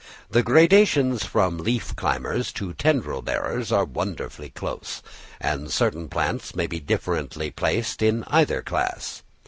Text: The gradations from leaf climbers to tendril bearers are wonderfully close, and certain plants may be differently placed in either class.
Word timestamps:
The 0.31 0.41
gradations 0.41 1.25
from 1.25 1.59
leaf 1.59 1.95
climbers 1.95 2.51
to 2.53 2.73
tendril 2.73 3.21
bearers 3.21 3.71
are 3.71 3.85
wonderfully 3.85 4.49
close, 4.49 5.03
and 5.39 5.69
certain 5.69 6.09
plants 6.09 6.55
may 6.55 6.65
be 6.65 6.79
differently 6.79 7.51
placed 7.51 8.01
in 8.01 8.23
either 8.25 8.63
class. 8.63 9.21